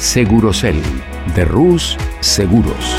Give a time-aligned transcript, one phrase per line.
[0.00, 0.82] Segurocel
[1.34, 2.96] de Rus Seguros.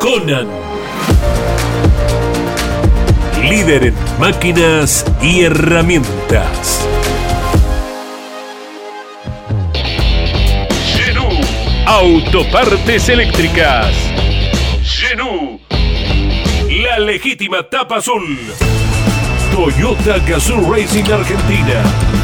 [0.00, 0.48] Conan.
[3.48, 6.84] Líder en máquinas y herramientas.
[10.96, 11.28] Genú.
[11.86, 13.94] Autopartes eléctricas.
[14.82, 15.60] Genú.
[16.82, 18.36] La legítima tapa azul.
[19.52, 22.23] Toyota Gazoo Racing Argentina.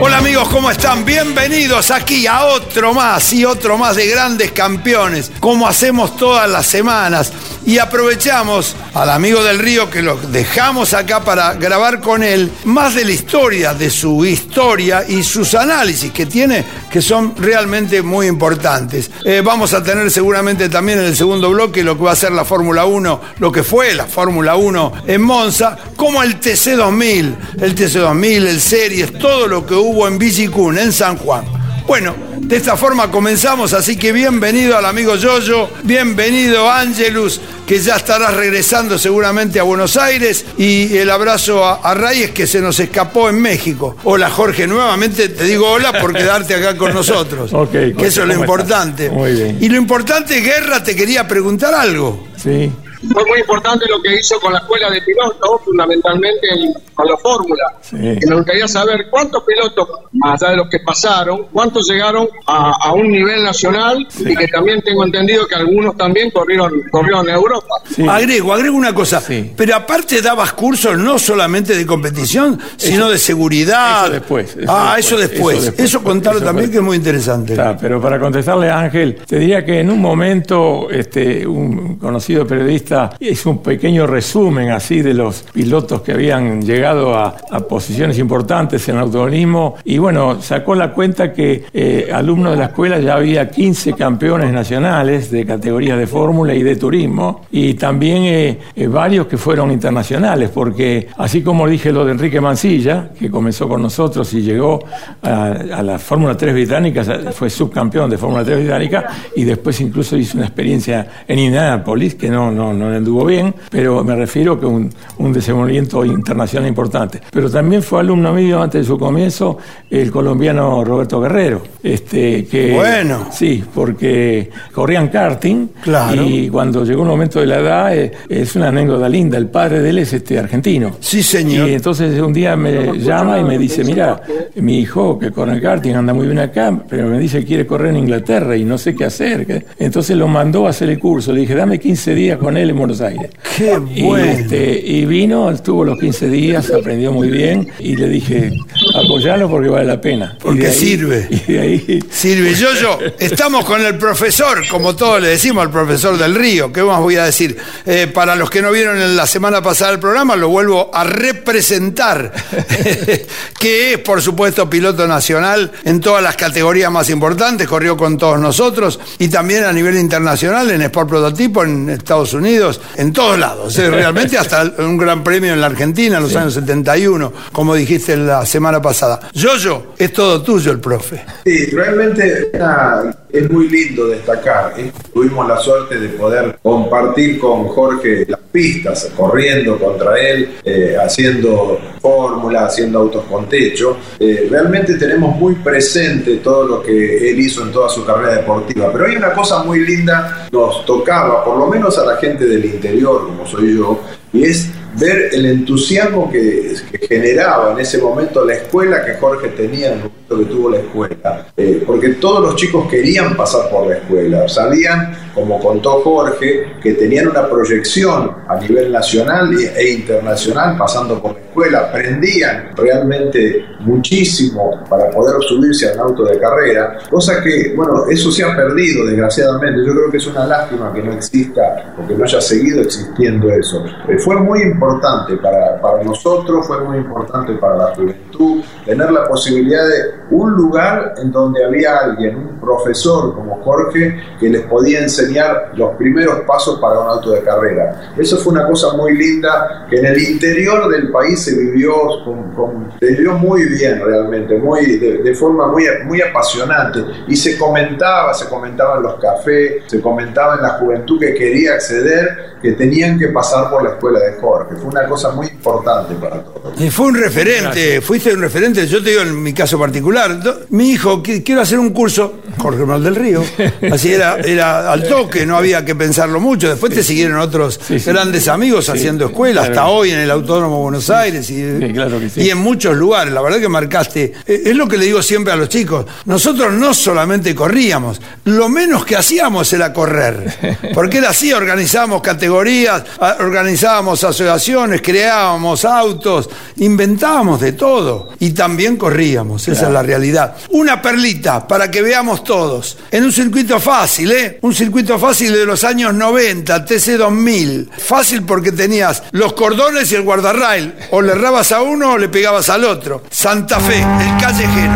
[0.00, 1.04] Hola amigos, ¿cómo están?
[1.04, 6.66] Bienvenidos aquí a otro más y otro más de grandes campeones, como hacemos todas las
[6.66, 7.32] semanas.
[7.68, 12.94] Y aprovechamos al amigo del río que lo dejamos acá para grabar con él más
[12.94, 18.26] de la historia, de su historia y sus análisis que tiene, que son realmente muy
[18.26, 19.10] importantes.
[19.22, 22.32] Eh, vamos a tener seguramente también en el segundo bloque lo que va a ser
[22.32, 27.74] la Fórmula 1, lo que fue la Fórmula 1 en Monza, como el TC2000, el
[27.74, 31.44] TC2000, el Series, todo lo que hubo en Villicún, en San Juan.
[31.86, 37.96] Bueno, de esta forma comenzamos, así que bienvenido al amigo Yoyo, bienvenido Angelus, que ya
[37.96, 42.80] estarás regresando seguramente a Buenos Aires, y el abrazo a, a Reyes que se nos
[42.80, 43.94] escapó en México.
[44.04, 47.52] Hola Jorge, nuevamente te digo hola por quedarte acá con nosotros.
[47.52, 49.10] Ok, que eso es lo ¿cómo importante.
[49.10, 49.58] Muy bien.
[49.60, 52.26] Y lo importante, Guerra, te quería preguntar algo.
[52.42, 52.72] Sí.
[53.12, 57.16] Fue muy importante lo que hizo con la escuela de pilotos, fundamentalmente en- con la
[57.16, 57.62] fórmula.
[57.80, 57.96] Sí.
[57.96, 62.72] Que me gustaría saber cuántos pilotos, más allá de los que pasaron, cuántos llegaron a,
[62.88, 67.36] a un nivel nacional y que también tengo entendido que algunos también corrieron, corrieron en
[67.36, 67.66] Europa.
[67.94, 68.04] Sí.
[68.08, 69.20] Agrego, agrego una cosa.
[69.20, 69.52] Sí.
[69.56, 74.04] Pero aparte dabas cursos no solamente de competición, sino de seguridad.
[74.06, 75.56] eso después, eso ah, después, eso después.
[75.58, 76.70] eso Eso, después, también después.
[76.70, 77.52] que es muy interesante.
[77.52, 82.44] Está, pero para contestarle a Ángel, te diría que en un momento este, un conocido
[82.46, 82.87] periodista
[83.20, 88.88] hizo un pequeño resumen así de los pilotos que habían llegado a, a posiciones importantes
[88.88, 89.76] en el automovilismo.
[89.84, 94.52] Y bueno, sacó la cuenta que eh, alumnos de la escuela ya había 15 campeones
[94.52, 99.70] nacionales de categorías de fórmula y de turismo y también eh, eh, varios que fueron
[99.70, 104.84] internacionales porque así como dije lo de Enrique Mancilla, que comenzó con nosotros y llegó
[105.22, 109.06] a, la Fórmula 3 británica, fue subcampeón de Fórmula 3 británica
[109.36, 114.02] y después incluso hizo una experiencia en Indianapolis que no, no le anduvo bien, pero
[114.04, 117.20] me refiero que un, un desenvolvimiento internacional importante.
[117.30, 119.58] Pero también fue alumno mío antes de su comienzo
[119.90, 123.26] el colombiano Roberto Guerrero, este que Bueno.
[123.30, 126.22] sí, porque corrían karting Claro.
[126.22, 129.80] y cuando llegó un momento de la edad eh, es una anécdota linda, el padre
[129.80, 130.96] de él es este argentino.
[131.00, 131.68] Sí, señor.
[131.68, 134.20] Y entonces un día me llama y me dice, mira,
[134.56, 137.66] mi hijo que corre en karting anda muy bien acá, pero me dice que quiere
[137.66, 139.46] correr en Inglaterra y no sé qué hacer.
[139.46, 139.64] ¿qué?".
[139.78, 141.32] Entonces lo mandó a hacer el curso.
[141.32, 143.30] Le dije, dame 15 días con él él en Buenos Aires.
[143.56, 144.24] Qué Y, bueno.
[144.24, 148.52] este, y vino, estuvo los 15 días, aprendió muy bien y le dije,
[148.94, 150.36] apoyalo porque vale la pena.
[150.38, 151.28] Y Porque ahí- sirve.
[151.48, 155.70] Y de ahí Silvio, yo, yo, estamos con el profesor, como todos le decimos al
[155.70, 157.56] profesor del Río, ¿qué más voy a decir?
[157.86, 161.04] Eh, para los que no vieron en la semana pasada el programa, lo vuelvo a
[161.04, 162.32] representar,
[163.58, 168.38] que es, por supuesto, piloto nacional en todas las categorías más importantes, corrió con todos
[168.40, 172.57] nosotros, y también a nivel internacional, en Sport Prototipo, en Estados Unidos,
[172.96, 176.54] en todos lados, eh, realmente hasta un gran premio en la Argentina en los años
[176.54, 179.20] 71, como dijiste la semana pasada.
[179.32, 181.24] Yo-Yo, es todo tuyo el profe.
[181.44, 184.74] Sí, realmente una- es muy lindo destacar.
[184.78, 184.90] ¿eh?
[185.12, 191.78] Tuvimos la suerte de poder compartir con Jorge las pistas, corriendo contra él, eh, haciendo
[192.00, 193.96] fórmula, haciendo autos con techo.
[194.18, 198.90] Eh, realmente tenemos muy presente todo lo que él hizo en toda su carrera deportiva.
[198.92, 202.64] Pero hay una cosa muy linda, nos tocaba, por lo menos a la gente del
[202.64, 204.00] interior, como soy yo,
[204.32, 206.74] y es ver el entusiasmo que,
[207.08, 210.78] generaba en ese momento la escuela que Jorge tenía en el momento que tuvo la
[210.78, 211.46] escuela.
[211.56, 216.94] Eh, porque todos los chicos querían pasar por la escuela, sabían, como contó Jorge, que
[216.94, 224.84] tenían una proyección a nivel nacional e internacional pasando por la escuela, aprendían realmente muchísimo
[224.88, 229.06] para poder subirse a un auto de carrera, cosa que, bueno, eso se ha perdido
[229.06, 229.84] desgraciadamente.
[229.86, 233.50] Yo creo que es una lástima que no exista o que no haya seguido existiendo
[233.50, 233.84] eso.
[234.08, 239.24] Eh, fue muy importante para, para nosotros, fue muy importante para la juventud, tener la
[239.28, 245.00] posibilidad de un lugar en donde había alguien, un profesor como Jorge, que les podía
[245.00, 248.12] enseñar los primeros pasos para un auto de carrera.
[248.16, 251.92] Eso fue una cosa muy linda que en el interior del país se vivió,
[252.24, 257.00] con- con- se vivió muy bien realmente, muy, de, de forma muy, muy apasionante.
[257.26, 261.74] Y se comentaba, se comentaba en los cafés, se comentaba en la juventud que quería
[261.74, 264.74] acceder, que tenían que pasar por la escuela de Jorge.
[264.76, 266.80] Fue una cosa muy importante para todos.
[266.80, 268.86] Y fue un referente, fuiste un referente.
[268.86, 270.36] Yo te digo en mi caso particular.
[270.70, 273.42] Mi hijo, qui- quiero hacer un curso, Jorge Manuel del Río.
[273.92, 276.68] Así era, era al toque, no había que pensarlo mucho.
[276.68, 278.10] Después te siguieron otros Sí, sí.
[278.10, 279.74] grandes amigos Sí, haciendo escuela, claro.
[279.80, 282.42] hasta hoy en el Autódromo de Buenos Aires y, Sí, claro que sí.
[282.42, 283.32] y en muchos lugares.
[283.32, 284.32] La verdad que marcaste.
[284.46, 286.06] eh, Es lo que le digo siempre a los chicos.
[286.26, 290.78] Nosotros no solamente corríamos, lo menos que hacíamos era correr.
[290.94, 293.02] Porque era así, organizábamos categorías,
[293.40, 298.30] organizábamos asociaciones, creábamos autos, inventábamos de todo.
[298.40, 300.56] Y también corríamos, esa es la realidad.
[300.70, 302.96] Una perlita para que veamos todos.
[303.10, 304.58] En un circuito fácil, ¿eh?
[304.62, 307.90] Un circuito fácil de los años 90, TC 2000.
[307.98, 310.94] Fácil porque tenías los cordones y el guardarrail.
[311.18, 313.24] O le errabas a uno o le pegabas al otro.
[313.28, 314.92] Santa Fe, el callejero.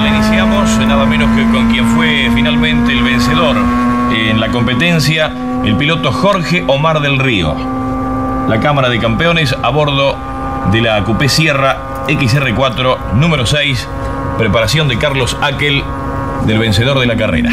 [0.00, 3.56] La iniciamos nada menos que con quien fue finalmente el vencedor
[4.12, 5.32] en la competencia,
[5.64, 7.56] el piloto Jorge Omar del Río.
[8.48, 10.16] La Cámara de Campeones a bordo
[10.70, 13.88] de la Coupé Sierra XR4 número 6,
[14.38, 15.82] preparación de Carlos Aquel,
[16.46, 17.50] del vencedor de la carrera.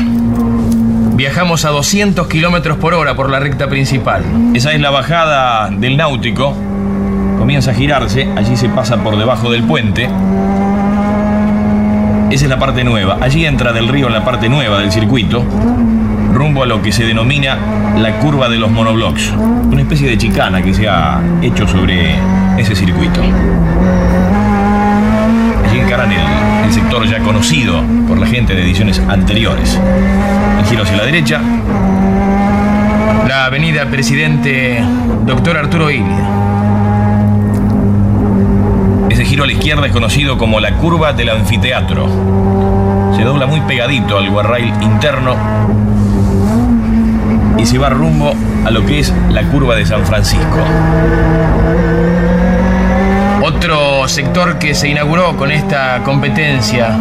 [1.15, 4.23] Viajamos a 200 kilómetros por hora por la recta principal.
[4.53, 6.55] Esa es la bajada del náutico.
[7.47, 10.09] Comienza a girarse, allí se pasa por debajo del puente.
[12.29, 13.19] Esa es la parte nueva.
[13.21, 15.45] Allí entra del río en la parte nueva del circuito,
[16.33, 17.57] rumbo a lo que se denomina
[17.95, 19.31] la curva de los monoblocks.
[19.71, 22.15] Una especie de chicana que se ha hecho sobre
[22.57, 23.21] ese circuito.
[25.69, 29.79] Allí encaran el, el sector ya conocido por la gente de ediciones anteriores.
[30.59, 31.39] El giro hacia la derecha,
[33.25, 34.83] La avenida Presidente
[35.25, 36.36] Doctor Arturo Illia.
[39.43, 42.07] A la izquierda es conocido como la curva del anfiteatro.
[43.15, 45.35] Se dobla muy pegadito al guarrail interno
[47.57, 48.33] y se va rumbo
[48.65, 50.57] a lo que es la curva de San Francisco.
[53.43, 56.97] Otro sector que se inauguró con esta competencia.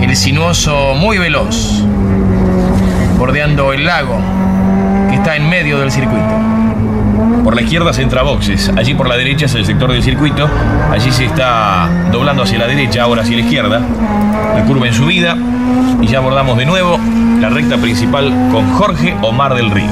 [0.00, 1.84] El sinuoso muy veloz,
[3.18, 4.18] bordeando el lago
[5.08, 6.51] que está en medio del circuito.
[7.44, 10.48] Por la izquierda se entra boxes, allí por la derecha es el sector del circuito,
[10.90, 13.80] allí se está doblando hacia la derecha, ahora hacia la izquierda,
[14.54, 15.36] la curva en subida
[16.00, 16.98] y ya abordamos de nuevo
[17.40, 19.90] la recta principal con Jorge Omar del Río.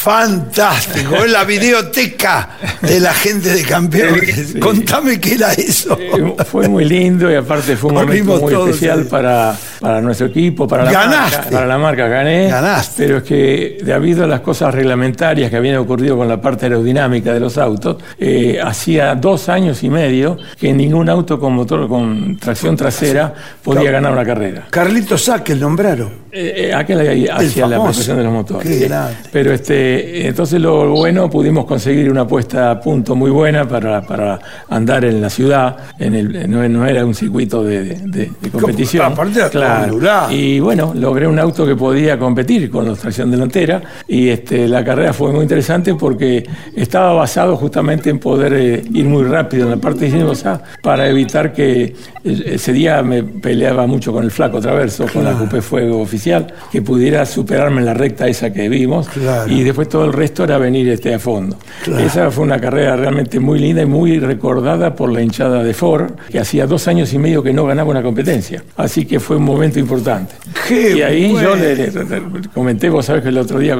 [0.00, 2.50] Fantástico, es la videoteca
[2.80, 4.54] de la gente de campeones.
[4.60, 5.98] Contame qué era eso.
[6.00, 10.66] Eh, fue muy lindo y aparte fue un momento muy especial para, para nuestro equipo,
[10.68, 11.36] para la Ganaste.
[11.38, 11.50] marca.
[11.50, 12.48] Para la marca gané.
[12.48, 13.02] Ganaste.
[13.02, 17.32] Pero es que debido a las cosas reglamentarias que habían ocurrido con la parte aerodinámica
[17.34, 22.36] de los autos, eh, hacía dos años y medio que ningún auto con motor con
[22.38, 24.66] tracción trasera podía ganar una carrera.
[24.70, 26.28] Carlitos Saque, el nombraron.
[26.30, 28.68] Eh, eh, aquel ahí hacía la protección de los motores.
[28.68, 28.84] Qué Sí.
[28.84, 29.16] grande.
[29.32, 29.87] Pero este,
[30.26, 35.20] entonces lo bueno, pudimos conseguir una puesta a punto muy buena para, para andar en
[35.20, 35.76] la ciudad.
[35.98, 39.12] En el, no, no era un circuito de, de- de competición.
[39.12, 40.32] Aparte todo ondulado.
[40.32, 43.80] Y bueno, logré un auto que podía competir con la tracción delantera.
[44.06, 49.04] Y este, la carrera fue muy interesante porque estaba basado justamente en poder eh, ir
[49.06, 51.82] muy rápido en la parte sinuosa para evitar que
[52.24, 56.46] eh, ese día me peleaba mucho con el flaco traverso, con la Coupé Fuego oficial,
[56.72, 59.08] que pudiera superarme en la recta esa que vimos.
[59.08, 59.50] Claro.
[59.52, 61.56] Y después todo el resto era venir este, a fondo.
[61.98, 66.12] Esa fue una carrera realmente muy linda y muy recordada por la hinchada de Ford,
[66.30, 68.62] que hacía dos años y medio que no ganaba una competencia.
[68.76, 70.34] Así que fue un momento importante.
[70.66, 71.50] Qué y ahí bueno.
[71.50, 73.76] yo le, le- le- comenté, vos sabés que el otro día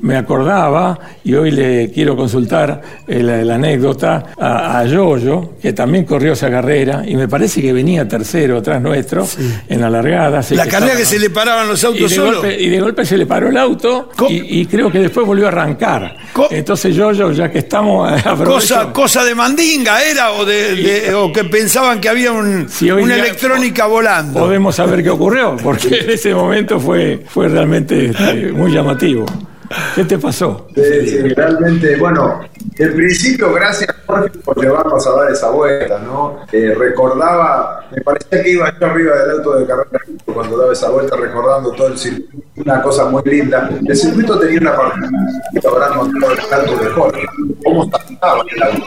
[0.00, 6.04] me acordaba y hoy le quiero consultar la, la anécdota a, a Yoyo, que también
[6.04, 9.26] corrió esa carrera y me parece que venía tercero atrás nuestro
[9.68, 10.42] en la largada.
[10.42, 12.34] sé La carrera que estaba- se le paraban los y autos de, solos.
[12.42, 15.41] golpe, y de golpe se le paró el auto y, y creo que después volvió
[15.46, 16.16] a arrancar.
[16.32, 18.10] Co- Entonces yo, yo, ya que estamos...
[18.44, 22.90] Cosa, cosa de mandinga era o de, de- o que pensaban que había un, Si
[22.90, 24.40] una electrónica volando.
[24.40, 29.26] Podemos saber qué ocurrió, porque en ese momento fue, fue realmente este, muy llamativo.
[29.94, 30.66] ¿Qué te pasó?
[30.74, 32.40] Sí, realmente, bueno,
[32.76, 36.40] en principio, gracias Jorge por llevarnos a dar esa vuelta, ¿no?
[36.52, 40.90] Eh, recordaba, me parecía que iba yo arriba del auto de carrera cuando daba esa
[40.90, 43.70] vuelta, recordando todo el circuito, una cosa muy linda.
[43.86, 47.26] El circuito tenía una particularidad, hablando todo el auto de Jorge,
[47.64, 48.86] cómo estaba el auto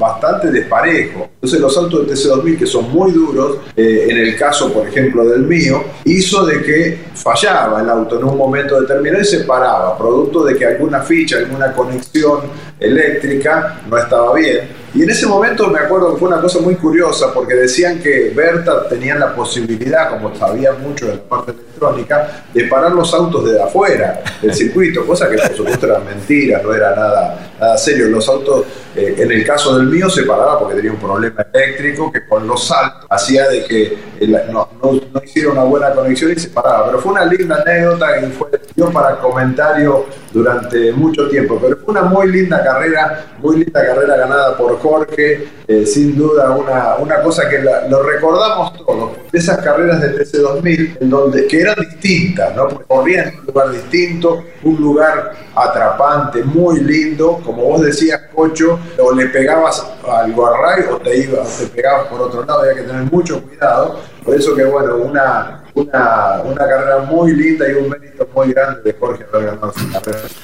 [0.00, 1.28] bastante desparejo.
[1.34, 5.24] Entonces los autos de TC2000 que son muy duros, eh, en el caso por ejemplo
[5.24, 9.96] del mío, hizo de que fallaba el auto en un momento determinado y se paraba,
[9.96, 12.40] producto de que alguna ficha, alguna conexión
[12.80, 14.79] eléctrica no estaba bien.
[14.92, 18.30] Y en ese momento me acuerdo que fue una cosa muy curiosa porque decían que
[18.34, 23.44] Berta tenían la posibilidad, como sabía mucho de la parte electrónica, de parar los autos
[23.44, 28.08] desde afuera del circuito, cosa que por supuesto era mentira, no era nada, nada serio.
[28.08, 28.64] Los autos,
[28.96, 32.46] eh, en el caso del mío, se paraba porque tenía un problema eléctrico que con
[32.48, 36.48] los saltos hacía de que el- no, no, no hiciera una buena conexión y se
[36.48, 36.86] paraba.
[36.86, 38.48] Pero fue una linda anécdota y fue
[38.92, 41.58] para comentario durante mucho tiempo.
[41.62, 46.50] Pero fue una muy linda carrera, muy linda carrera ganada por Jorge, eh, sin duda
[46.50, 51.60] una, una cosa que lo recordamos todos, de esas carreras de TC2000, en donde, que
[51.60, 52.68] eran distintas, ¿no?
[52.68, 58.78] Porque corrían en un lugar distinto, un lugar atrapante, muy lindo, como vos decías, Cocho,
[58.98, 62.82] o le pegabas al guarray o te ibas, te pegabas por otro lado, había que
[62.82, 67.88] tener mucho cuidado, por eso que bueno, una, una, una carrera muy linda y un
[67.88, 69.58] mérito muy grande de Jorge haber.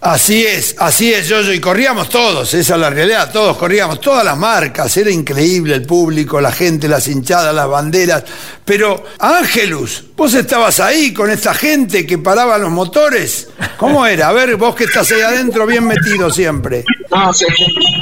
[0.00, 4.24] Así es, así es, yo, y corríamos todos, esa es la realidad, todos corríamos, todas
[4.24, 8.24] las marcas, era increíble el público, la gente, las hinchadas, las banderas.
[8.64, 13.48] Pero, Ángelus, vos estabas ahí con esta gente que paraba los motores.
[13.76, 14.28] ¿Cómo era?
[14.28, 16.84] A ver, vos que estás ahí adentro, bien metido siempre.
[17.10, 17.46] No, se-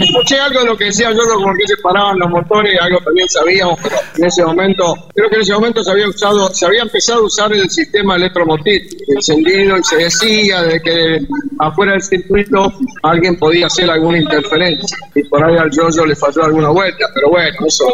[0.00, 3.28] escuché algo de lo que decía yo, por qué se paraban los motores, algo también
[3.28, 3.78] sabíamos,
[4.16, 7.24] en ese momento, creo que en ese momento se había usado, se había empezado a
[7.24, 11.26] usar el sistema electromotriz encendido y se decía de que
[11.58, 16.44] afuera del circuito alguien podía hacer alguna interferencia y por ahí al Yoyo le falló
[16.44, 17.86] alguna vuelta, pero bueno, eso,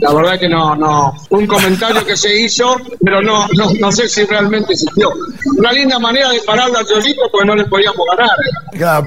[0.00, 3.46] la verdad que no, no, un comentario que se hizo, pero no,
[3.80, 5.10] no, sé si realmente existió.
[5.58, 8.30] Una linda manera de pararlo al Yoyito porque no le podíamos ganar.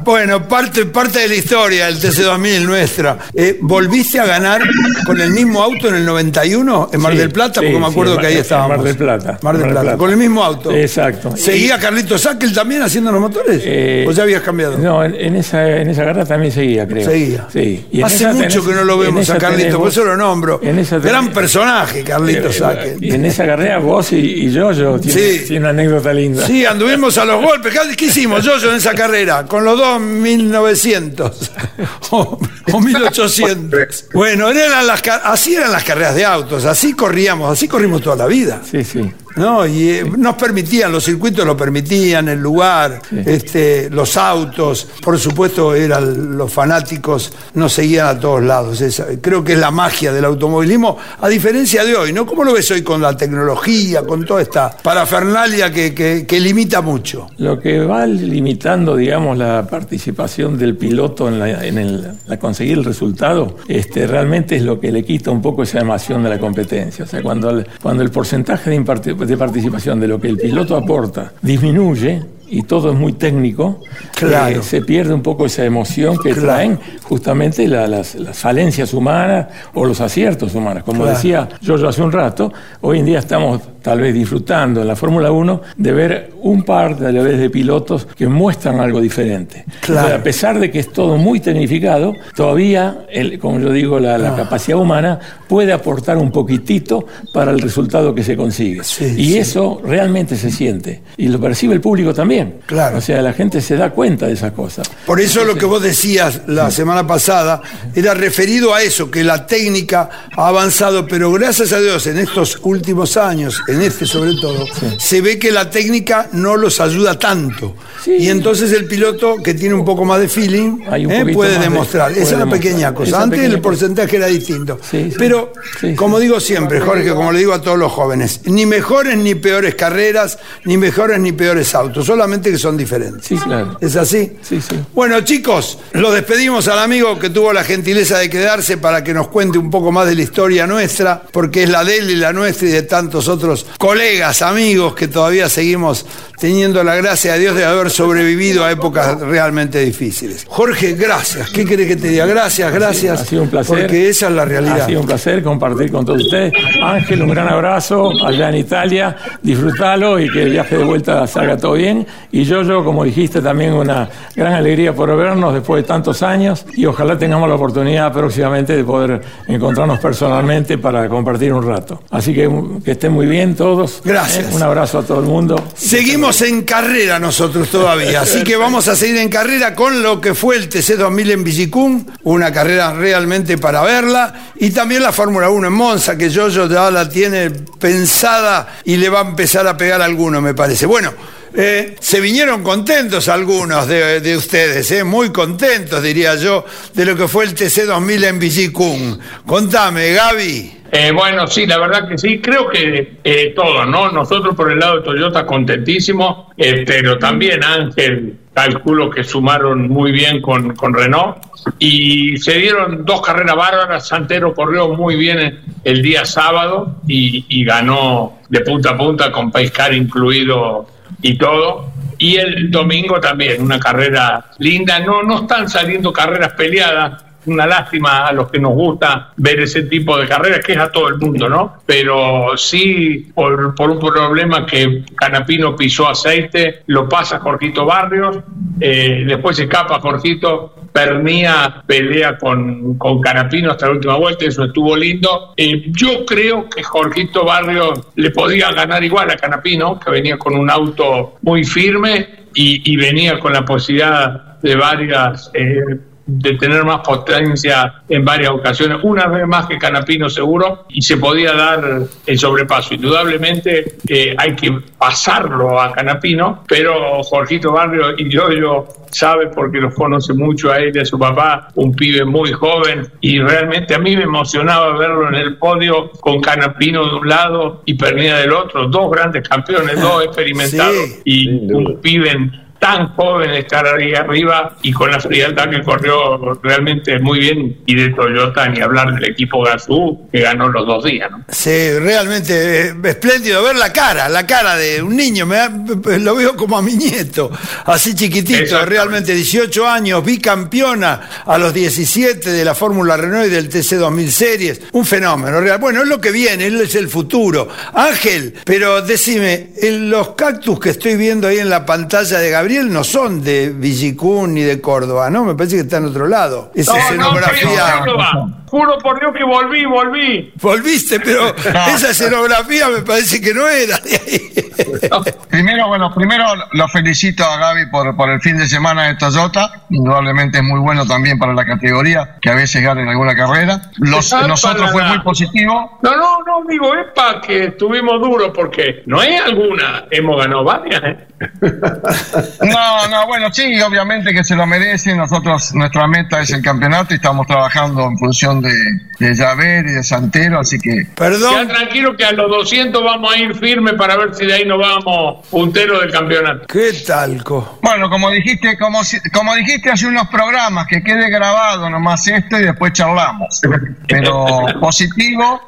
[0.03, 3.17] Bueno, parte, parte de la historia del TC2000 nuestra.
[3.33, 4.61] Eh, ¿Volviste a ganar
[5.05, 7.59] con el mismo auto en el 91 en Mar del Plata?
[7.61, 8.77] sí, Porque me acuerdo que ahí estábamos.
[8.77, 9.39] Mar del Plata.
[9.41, 10.71] Mar del Plata, con el mismo auto.
[10.71, 11.35] Exacto.
[11.35, 13.61] ¿Seguía Carlito Sackel también haciendo los motores?
[13.65, 14.77] Eh, ¿O ya habías cambiado?
[14.77, 17.05] No, en, en esa, en esa carrera también seguía, creo.
[17.09, 17.47] Seguía.
[17.51, 17.85] Sí.
[17.91, 20.59] Y Hace esa mucho tenés- que no lo vemos a Carlito, por eso lo nombro.
[20.63, 22.97] En esa Gran tenés- personaje, Carlito Eh, Sackel.
[23.03, 25.39] Y en esa carrera vos y, y yo, yo tiene, Sí.
[25.47, 26.45] tiene una anécdota linda.
[26.45, 27.73] Sí, anduvimos a los golpes.
[27.73, 29.45] ¿Qué- ¿Qué hicimos, yo, yo en esa carrera?
[29.45, 31.28] Con los dos 1900
[32.11, 32.39] o,
[32.73, 34.05] o 1800.
[34.13, 38.15] Bueno, eran las, ca- así eran las carreras de autos, así corríamos, así corrimos toda
[38.15, 38.61] la vida.
[38.69, 39.11] Sí, sí.
[39.35, 39.65] ¿No?
[39.65, 45.73] Y eh, nos permitían, los circuitos lo permitían, el lugar, este, los autos, por supuesto
[45.75, 48.83] eran los fanáticos, nos seguían a todos lados.
[49.21, 52.25] Creo que es la magia del automovilismo, a diferencia de hoy, ¿no?
[52.25, 56.81] ¿Cómo lo ves hoy con la tecnología, con toda esta parafernalia que, que- que limita
[56.81, 57.27] mucho?
[57.37, 62.77] Lo que va limitando, digamos, la participación del piloto en, la, en el- la conseguir
[62.77, 66.39] el resultado, este, realmente es lo que le quita un poco esa emoción de la
[66.39, 67.05] competencia.
[67.05, 70.37] O sea, cuando el, cuando el porcentaje de, imparti- de participación de lo que el
[70.37, 73.79] piloto aporta disminuye, y todo es muy técnico,
[74.15, 74.59] Claro.
[74.59, 76.41] eh, se pierde un poco esa emoción que Claro.
[76.47, 80.83] traen justamente la- las, las falencias humanas o los aciertos humanos.
[80.83, 81.15] Como Claro.
[81.15, 82.51] decía yo hace un rato,
[82.81, 86.97] hoy en día estamos tal vez disfrutando en la Fórmula 1 de ver un par
[86.97, 89.65] de, vez de pilotos que muestran algo diferente.
[89.81, 90.05] Claro.
[90.05, 93.99] O sea, a pesar de que es todo muy tecnificado, todavía, el- como yo digo,
[93.99, 94.35] la, Ah.
[94.35, 98.83] capacidad humana puede aportar un poquitito para el resultado que se consigue.
[98.83, 99.37] Sí, y sí.
[99.37, 101.01] eso realmente se siente.
[101.17, 102.38] Y lo percibe el público también.
[102.65, 102.97] Claro.
[102.97, 104.89] O sea, la gente se da cuenta de esas cosas.
[105.05, 107.61] Por eso lo que vos decías la semana pasada
[107.95, 112.59] era referido a eso, que la técnica ha avanzado, pero gracias a Dios en estos
[112.63, 114.65] últimos años, en este sobre todo,
[114.97, 117.75] se ve que la técnica no los ayuda tanto.
[118.03, 118.11] Sí.
[118.19, 122.11] Y entonces el piloto que tiene un poco más de feeling eh, puede de- demostrar.
[122.11, 122.61] Esa es una demostrar.
[122.61, 123.09] pequeña cosa.
[123.09, 123.69] Esa Antes pequeña el cosa.
[123.69, 124.79] porcentaje era distinto.
[124.89, 125.11] Sí.
[125.17, 125.51] Pero,
[125.95, 129.75] como digo siempre, Jorge, como le digo a todos los jóvenes, ni mejores ni peores
[129.75, 133.25] carreras, ni mejores ni peores autos, solamente que son diferentes.
[133.25, 133.77] Sí, claro.
[133.81, 134.33] ¿Es así?
[134.41, 134.75] Sí, sí.
[134.93, 139.27] Bueno, chicos, lo despedimos al amigo que tuvo la gentileza de quedarse para que nos
[139.27, 142.33] cuente un poco más de la historia nuestra, porque es la de él y la
[142.33, 146.05] nuestra y de tantos otros colegas, amigos que todavía seguimos
[146.39, 150.45] teniendo la gracia de Dios de haber sobrevivido a épocas realmente difíciles.
[150.47, 151.49] Jorge, gracias.
[151.49, 152.25] ¿Qué querés que te diga?
[152.25, 153.21] Gracias, gracias.
[153.21, 153.79] Ha sido un placer.
[153.79, 154.81] Porque esa es la realidad.
[154.81, 156.53] Ha sido un placer compartir con todos ustedes.
[156.81, 159.15] Ángel, un gran abrazo allá en Italia.
[159.41, 162.07] Disfrútalo y que el viaje de vuelta salga todo bien.
[162.31, 166.65] Y yo, yo, como dijiste, también una gran alegría por vernos después de tantos años.
[166.73, 172.03] Y ojalá tengamos la oportunidad próximamente de poder encontrarnos personalmente para compartir un rato.
[172.11, 172.49] Así que
[172.83, 174.01] que estén muy bien todos.
[174.03, 174.45] Gracias.
[174.45, 175.61] Eh, Un abrazo a todo el mundo.
[175.75, 180.33] Seguimos en carrera nosotros todavía, así que vamos a seguir en carrera con lo que
[180.33, 185.67] fue el TC2000 en Villicún, una carrera realmente para verla, y también la Fórmula 1
[185.67, 190.01] en Monza, que Yoyo ya la tiene pensada y le va a empezar a pegar
[190.01, 190.85] a alguno, me parece.
[190.85, 191.11] Bueno,
[191.53, 197.15] eh, se vinieron contentos algunos de, de ustedes, eh, muy contentos, diría yo, de lo
[197.15, 199.19] que fue el TC2000 en Villicún.
[199.45, 200.79] Contame, Gaby.
[200.91, 204.11] Eh, bueno, sí, la verdad que sí, creo que eh, todos, ¿no?
[204.11, 210.11] Nosotros por el lado de Toyota contentísimos, eh, pero también Ángel, calculo que sumaron muy
[210.11, 211.37] bien con, con Renault
[211.77, 217.63] y se dieron dos carreras bárbaras, Santero corrió muy bien el día sábado y, y
[217.63, 220.87] ganó de punta a punta con Paiscar incluido
[221.21, 221.91] y todo.
[222.17, 228.27] Y el domingo también, una carrera linda, no, no están saliendo carreras peleadas, una lástima
[228.27, 231.17] a los que nos gusta ver ese tipo de carreras, que es a todo el
[231.17, 231.77] mundo, ¿no?
[231.85, 238.39] Pero sí, por, por un problema que Canapino pisó aceite, lo pasa Jorgito Barrios,
[238.79, 244.95] eh, después escapa Jorgito, Pernía pelea con, con Canapino hasta la última vuelta, eso estuvo
[244.95, 245.53] lindo.
[245.87, 250.69] Yo creo que Jorgito Barrios le podía ganar igual a Canapino, que venía con un
[250.69, 255.51] auto muy firme y, y venía con la posibilidad de varias...
[255.53, 255.81] eh,
[256.29, 261.17] de tener más potencia en varias ocasiones, una vez más que Canapino seguro, y se
[261.17, 262.93] podía dar el sobrepaso.
[262.93, 269.79] Indudablemente eh, hay que pasarlo a Canapino, pero Jorgito Barrio y yo, yo sabe porque
[269.79, 273.95] los conoce mucho a él y a su papá, un pibe muy joven, y realmente
[273.95, 278.37] a mí me emocionaba verlo en el podio con Canapino de un lado y Pernilla
[278.37, 281.21] del otro, dos grandes campeones, dos experimentados, Sí.
[281.25, 287.19] y un pibe tan joven estar ahí arriba y con la frialdad que corrió realmente
[287.19, 291.29] muy bien y de Toyota ni hablar del equipo Gazú que ganó los dos días.
[291.29, 291.43] ¿no?
[291.49, 295.69] Sí, realmente eh, espléndido ver la cara, la cara de un niño, me da-
[296.19, 297.51] lo veo como a mi nieto,
[297.85, 303.67] así chiquitito, realmente 18 años, bicampeona a los 17 de la Fórmula Renault y del
[303.67, 305.79] TC 2000 Series, un fenómeno real.
[305.79, 307.67] Bueno, es lo que viene, él es el futuro.
[307.93, 312.68] Ángel, pero decime, el- los cactus que estoy viendo ahí en la pantalla de Gabriel
[312.69, 315.43] no son de Villicún ni de Córdoba, ¿no?
[315.43, 316.71] Me parece que está en otro lado.
[316.75, 317.03] Esa No, no,
[317.39, 318.03] escenografía...
[318.05, 318.59] en.
[318.69, 320.53] Juro por Dios que volví, volví.
[320.61, 321.55] Volviste, pero
[321.87, 324.71] esa escenografía me parece que no era de ahí.
[325.49, 329.83] Primero, bueno, primero lo felicito a Gaby por, por el fin de semana de Toyota.
[329.89, 333.81] indudablemente es muy bueno también para la categoría, que a veces ganen alguna carrera.
[333.97, 335.99] Los, nosotros fue muy positivo.
[336.01, 340.63] No, no, no, digo, es para que estuvimos duros, porque no hay alguna, hemos ganado
[340.63, 341.27] varias, ¿eh?
[342.61, 345.17] No, no, bueno, sí, obviamente que se lo merecen.
[345.17, 348.71] Nosotros, nuestra meta es el campeonato y estamos trabajando en función de,
[349.19, 351.05] de Javer y de Santero, así que.
[351.15, 351.67] Perdón.
[351.67, 354.65] Ya tranquilo que a los 200 vamos a ir firme para ver si de ahí
[354.65, 356.67] nos vamos puntero del campeonato.
[356.67, 357.79] ¿Qué talco?
[357.81, 359.01] Bueno, como dijiste, como,
[359.33, 363.61] como dijiste hace unos programas, que quede grabado nomás esto y después charlamos.
[364.07, 365.61] Pero positivo,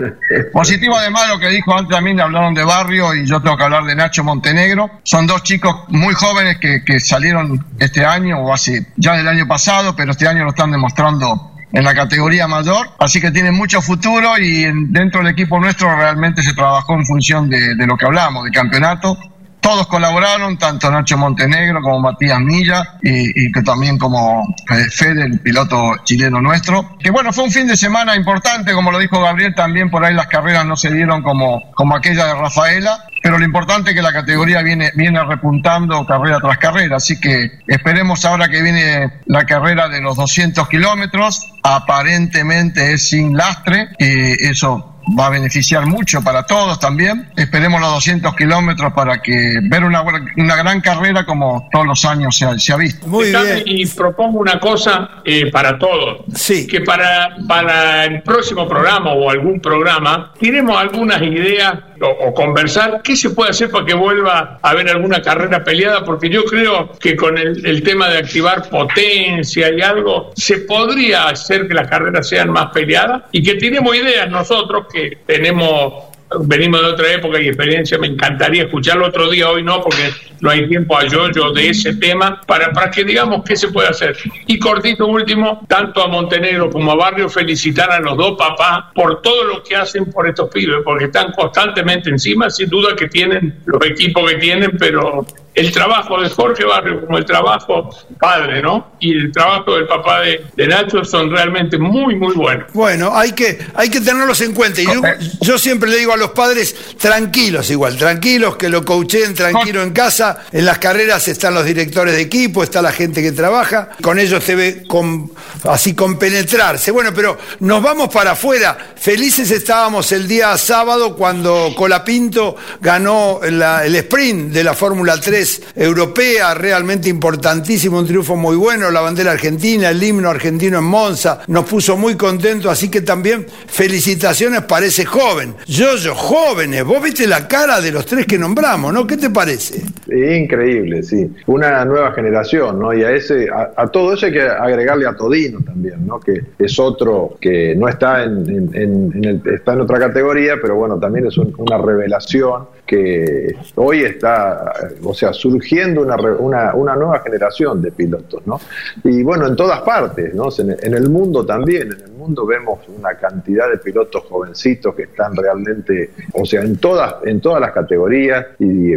[0.51, 3.83] positivo además lo que dijo antes también, hablaron de barrio y yo tengo que hablar
[3.83, 4.89] de Nacho Montenegro.
[5.03, 9.47] Son dos chicos muy jóvenes que, que salieron este año o hace ya del año
[9.47, 13.81] pasado, pero este año lo están demostrando en la categoría mayor, así que tiene mucho
[13.81, 18.43] futuro y dentro del equipo nuestro realmente se trabajó en función de, lo que hablamos,
[18.43, 19.17] de campeonato.
[19.61, 25.23] Todos colaboraron, tanto Nacho Montenegro como Matías Milla y, y que también como eh, Fede,
[25.23, 26.97] el piloto chileno nuestro.
[26.97, 30.15] Que bueno, fue un fin de semana importante, como lo dijo Gabriel, también por ahí
[30.15, 34.01] las carreras no se dieron como, como aquella de Rafaela, pero lo importante es que
[34.01, 39.45] la categoría viene, viene repuntando carrera tras carrera, así que esperemos ahora que viene la
[39.45, 46.21] carrera de los 200 kilómetros, aparentemente es sin lastre, y eso va a beneficiar mucho
[46.21, 47.29] para todos también.
[47.35, 50.03] Esperemos los 200 kilómetros para que ver una,
[50.37, 53.07] una gran carrera como todos los años se ha, se ha visto.
[53.07, 53.63] Muy bien.
[53.65, 56.25] Y propongo una cosa eh, para todos.
[56.35, 56.67] Sí.
[56.67, 63.01] Que para, para el próximo programa o algún programa, tenemos algunas ideas o, o, conversar
[63.03, 66.93] qué se puede hacer para que vuelva a haber alguna carrera peleada, porque yo creo
[66.99, 71.87] que con el, el tema de activar potencia y algo, se podría hacer que las
[71.87, 77.41] carreras sean más peleadas y que tenemos ideas nosotros que tenemos venimos de otra época
[77.41, 81.51] y experiencia, me encantaría escucharlo otro día, hoy no, porque no hay tiempo a yo-yo
[81.51, 84.15] de ese tema, para, para que digamos qué se puede hacer.
[84.47, 89.21] Y cortito último, tanto a Montenegro como a Barrio, felicitar a los dos papás por
[89.21, 93.59] todo lo que hacen por estos pibes, porque están constantemente encima, sin duda que tienen
[93.65, 98.91] los equipos que tienen, pero el trabajo de Jorge Barrio como el trabajo padre, ¿no?
[98.99, 102.71] Y el trabajo del papá de, de Nacho son realmente muy, muy buenos.
[102.73, 104.81] Bueno, hay que, hay que tenerlos en cuenta.
[104.81, 105.01] Y yo,
[105.41, 109.91] yo siempre le digo a los padres, tranquilos igual, tranquilos, que lo coachen tranquilo en
[109.91, 110.45] casa.
[110.51, 113.89] En las carreras están los directores de equipo, está la gente que trabaja.
[114.01, 115.31] Con ellos se ve con,
[115.65, 116.91] así compenetrarse.
[116.91, 118.77] Bueno, pero nos vamos para afuera.
[118.95, 125.40] Felices estábamos el día sábado cuando Colapinto ganó la, el sprint de la Fórmula 3
[125.75, 131.41] europea, realmente importantísimo, un triunfo muy bueno, la bandera argentina, el himno argentino en Monza,
[131.47, 135.55] nos puso muy contentos, así que también felicitaciones para ese joven.
[135.67, 139.05] Yo, yo, jóvenes, vos viste la cara de los tres que nombramos, ¿no?
[139.07, 139.81] ¿Qué te parece?
[140.11, 141.29] Increíble, sí.
[141.47, 142.93] Una nueva generación, ¿no?
[142.93, 146.19] Y a ese, a, todo eso hay que agregarle a Todino también, ¿no?
[146.19, 151.27] Que es otro que no está en, el, está en otra categoría, pero bueno, también
[151.27, 157.81] es un, una revelación que hoy está, o sea, surgiendo una, una, una, nueva generación
[157.81, 158.59] de pilotos, ¿no?
[159.03, 160.49] Y bueno, en todas partes, ¿no?
[160.57, 165.35] En, el mundo también, en el mundo vemos una cantidad de pilotos jovencitos que están
[165.35, 168.93] realmente, o sea, en todas, en todas las categorías, y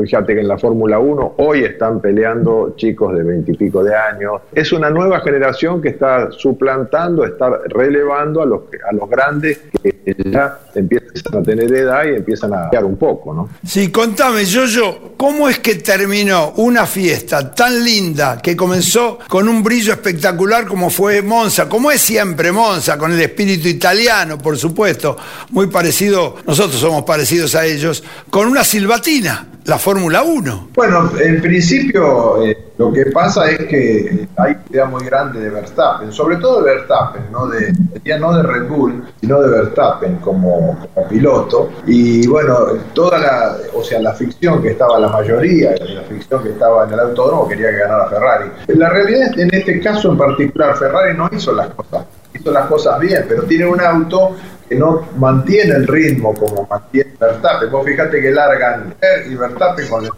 [0.00, 4.72] fíjate que en la Fórmula 1 hoy están peleando chicos de veintipico de años, es
[4.72, 10.58] una nueva generación que está suplantando, está relevando a los, a los grandes que ya
[10.74, 13.48] empiezan a tener edad y empiezan a cambiar un poco, ¿no?
[13.64, 19.62] Sí, contame, Yoyo, ¿cómo es que terminó una fiesta tan linda que comenzó con un
[19.62, 25.16] brillo espectacular como fue Monza, como es siempre Monza, con el espíritu italiano, por supuesto,
[25.50, 30.70] muy parecido, nosotros somos parecidos a ellos, con una silbatina, la Fórmula 1?
[30.74, 35.50] Bueno, en principio eh, lo que pasa es que hay una idea muy grande de
[35.50, 37.72] Verstappen, sobre todo de Verstappen, no de,
[38.04, 41.70] ya no de Red Bull, sino de Verstappen como, piloto.
[41.86, 42.56] Y bueno,
[42.94, 46.92] toda la, o sea, la ficción que estaba la mayoría, la ficción que estaba en
[46.92, 48.50] el autódromo quería que ganara Ferrari.
[48.68, 52.52] La realidad es que en este caso en particular, Ferrari no hizo las cosas, hizo
[52.52, 54.36] las cosas bien, pero tiene un auto
[54.68, 57.70] que no mantiene el ritmo como mantiene Verstappen.
[57.70, 58.94] Vos fíjate que largan
[59.28, 60.10] y Verstappen con el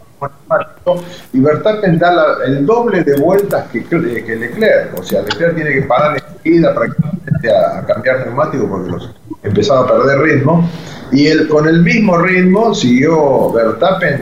[1.33, 4.99] y Verstappen da el doble de vueltas que, que, Leclerc.
[4.99, 9.81] O sea, Leclerc tiene que parar enseguida prácticamente a, a cambiar neumático porque los, empezaba
[9.81, 10.69] a perder ritmo.
[11.11, 14.21] Y él, con el mismo ritmo siguió Verstappen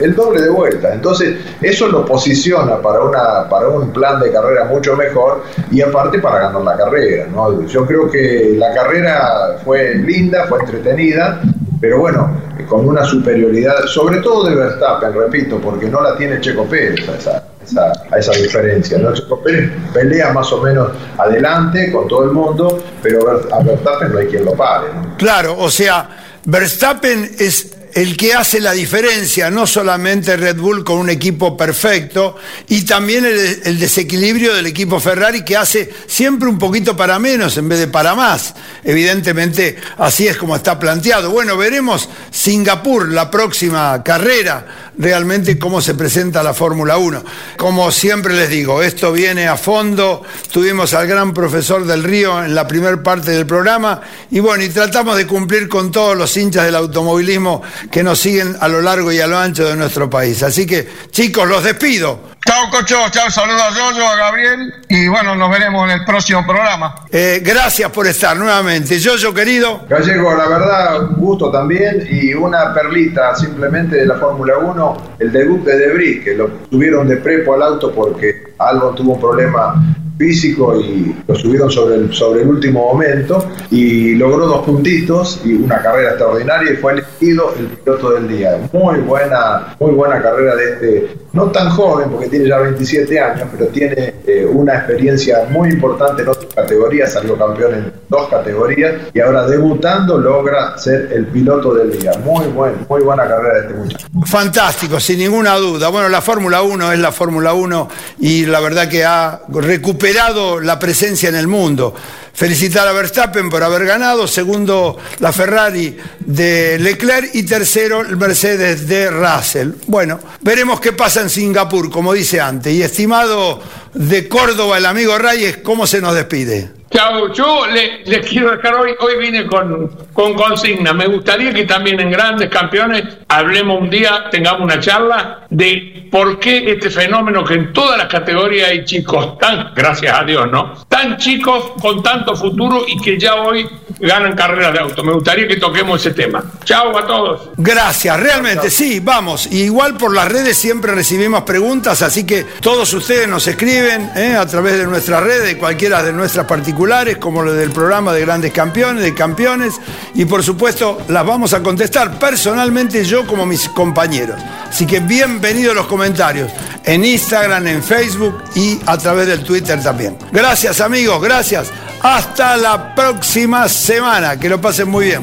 [0.00, 0.94] el, doble de vueltas.
[0.94, 6.18] Entonces, eso lo posiciona para, una, para un plan de carrera mucho mejor y aparte
[6.18, 7.26] para ganar la carrera.
[7.32, 7.66] ¿no?
[7.66, 11.40] Yo creo que la carrera fue linda, fue entretenida,
[11.80, 12.30] pero bueno,
[12.68, 18.18] con una superioridad, sobre todo de Verstappen, repito, porque no la tiene Checo Pérez a
[18.18, 18.98] esa diferencia.
[18.98, 19.12] ¿no?
[19.12, 24.18] Checo Pérez pelea más o menos adelante con todo el mundo, pero a Verstappen no
[24.18, 24.88] hay quien lo pare.
[24.94, 25.16] ¿no?
[25.16, 26.08] Claro, o sea,
[26.46, 32.36] Verstappen es el que hace la diferencia, no solamente Red Bull con un equipo perfecto,
[32.68, 37.68] y también el, desequilibrio del equipo Ferrari que hace siempre un poquito para menos en
[37.68, 38.54] vez de para más.
[38.84, 41.30] Evidentemente, así es como está planteado.
[41.30, 47.24] Bueno, veremos Singapur, la próxima carrera, realmente cómo se presenta la Fórmula 1.
[47.56, 50.22] Como siempre les digo, esto viene a fondo.
[50.50, 54.68] Tuvimos al gran profesor del Río en la primera parte del programa, y bueno, y
[54.68, 59.12] tratamos de cumplir con todos los hinchas del automovilismo que nos siguen a lo largo
[59.12, 60.42] y a lo ancho de nuestro país.
[60.42, 62.35] Así que, chicos, los despido.
[62.46, 62.96] Chao, Cocho.
[63.10, 64.72] Chao, saludos a Yoyo, a Gabriel.
[64.88, 66.94] Y bueno, nos veremos en el próximo programa.
[67.10, 69.00] Eh, gracias por estar nuevamente.
[69.00, 69.84] Yoyo, querido.
[69.88, 72.06] Gallego, la verdad, un gusto también.
[72.08, 77.08] Y una perlita simplemente de la Fórmula 1, el debut de Debris, que lo tuvieron
[77.08, 79.74] de prepo al auto porque algo tuvo un problema
[80.18, 85.54] físico y lo subieron sobre el, sobre el último momento y logró dos puntitos y
[85.54, 88.58] una carrera extraordinaria y fue elegido el piloto del día.
[88.72, 93.48] Muy buena, muy buena carrera de este, no tan joven porque tiene ya 27 años,
[93.52, 98.94] pero tiene eh, una experiencia muy importante en otras categorías, salió campeón en dos categorías
[99.12, 102.12] y ahora debutando logra ser el piloto del día.
[102.24, 104.06] Muy buen, muy buena carrera de este muchacho.
[104.24, 105.88] Fantástico, sin ninguna duda.
[105.88, 107.88] Bueno, la Fórmula 1 es la Fórmula 1
[108.20, 111.94] y la verdad que ha recuperado la presencia en el mundo.
[112.36, 118.86] Felicitar a Verstappen por haber ganado, segundo la Ferrari de Leclerc y tercero el Mercedes
[118.86, 119.70] de Russell.
[119.86, 122.74] Bueno, veremos qué pasa en Singapur, como dice antes.
[122.74, 123.62] Y estimado
[123.94, 126.76] de Córdoba, el amigo Reyes, ¿cómo se nos despide?
[126.90, 130.92] Chao, yo les le quiero dejar hoy, hoy vine con, con consigna.
[130.92, 136.38] Me gustaría que también en grandes campeones hablemos un día, tengamos una charla de por
[136.38, 140.74] qué este fenómeno que en todas las categorías hay chicos tan, gracias a Dios, ¿no?
[140.96, 145.04] Tan chicos con tanto futuro y que ya hoy ganan carreras de auto.
[145.04, 146.42] Me gustaría que toquemos ese tema.
[146.64, 147.50] Chao a todos.
[147.58, 149.46] Gracias, realmente sí, vamos.
[149.52, 154.36] Igual por las redes siempre recibimos preguntas, así que todos ustedes nos escriben ¿eh?
[154.36, 158.22] a través de nuestras redes, de cualquiera de nuestras particulares como lo del programa de
[158.22, 159.78] grandes campeones, de campeones,
[160.14, 164.40] y por supuesto las vamos a contestar personalmente yo como mis compañeros.
[164.66, 166.50] Así que bienvenidos los comentarios
[166.84, 170.16] en Instagram, en Facebook y a través del Twitter también.
[170.32, 171.72] Gracias amigos, gracias.
[172.00, 174.38] Hasta la próxima semana.
[174.38, 175.22] Que lo pasen muy bien.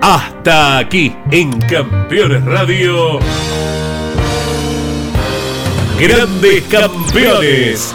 [0.00, 3.20] Hasta aquí en Campeones Radio.
[6.00, 7.94] Grandes Campeones.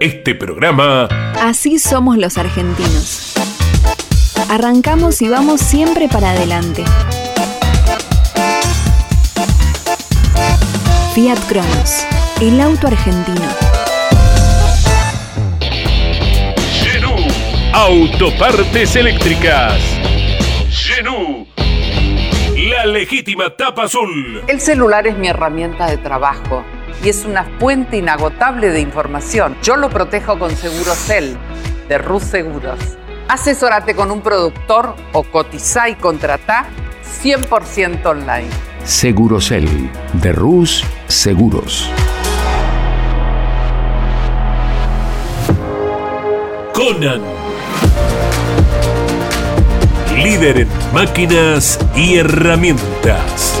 [0.00, 1.08] este programa.
[1.40, 3.34] Así somos los argentinos.
[4.50, 6.84] Arrancamos y vamos siempre para adelante.
[11.14, 12.06] Fiat Cronos,
[12.40, 13.74] el auto argentino.
[17.76, 19.80] Autopartes eléctricas.
[20.70, 21.44] Genú.
[22.70, 24.42] La legítima tapa azul.
[24.46, 26.64] El celular es mi herramienta de trabajo
[27.04, 29.56] y es una fuente inagotable de información.
[29.62, 31.36] Yo lo protejo con Segurocel
[31.88, 32.78] de Rus Seguros.
[33.28, 36.66] Asesórate con un productor o cotiza y contrata
[37.22, 38.48] 100% online.
[38.84, 39.68] Segurocel
[40.14, 41.90] de Rus Seguros.
[46.72, 47.20] Conan.
[50.16, 53.60] Líder en máquinas y herramientas.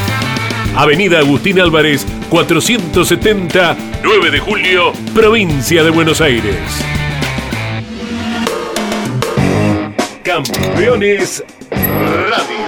[0.75, 6.55] Avenida Agustín Álvarez, 470, 9 de julio, provincia de Buenos Aires.
[10.23, 12.61] Campeones Radio.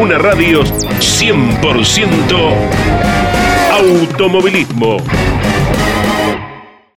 [0.00, 2.54] Una radio 100%
[3.72, 4.98] automovilismo.